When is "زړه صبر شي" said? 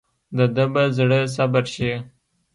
0.97-1.91